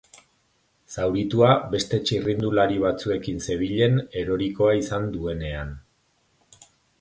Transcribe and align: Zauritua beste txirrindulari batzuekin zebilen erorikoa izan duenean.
Zauritua 0.93 1.49
beste 1.73 1.99
txirrindulari 2.09 2.79
batzuekin 2.85 3.43
zebilen 3.49 4.01
erorikoa 4.23 4.73
izan 4.81 5.07
duenean. 5.19 5.77